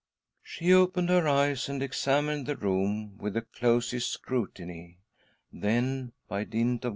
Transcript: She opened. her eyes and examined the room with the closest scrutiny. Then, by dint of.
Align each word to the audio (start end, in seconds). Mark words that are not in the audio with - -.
She 0.41 0.73
opened. 0.73 1.09
her 1.09 1.27
eyes 1.27 1.69
and 1.69 1.83
examined 1.83 2.47
the 2.47 2.55
room 2.55 3.19
with 3.19 3.35
the 3.35 3.43
closest 3.43 4.11
scrutiny. 4.11 4.97
Then, 5.53 6.13
by 6.27 6.43
dint 6.43 6.83
of. 6.85 6.89